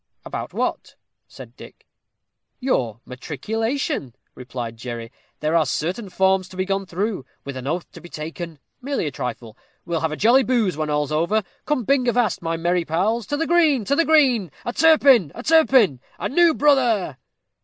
[0.25, 0.95] "About what?"
[1.29, 1.85] asked Dick.
[2.59, 5.11] "Your matriculation," replied Jerry.
[5.41, 9.05] "There are certain forms to be gone through, with an oath to be taken, merely
[9.05, 9.55] a trifle.
[9.85, 11.43] We'll have a jolly booze when all's over.
[11.65, 15.31] Come bing avast, my merry pals; to the green, to the green: a Turpin!
[15.35, 15.99] a Turpin!
[16.17, 17.17] a new brother!"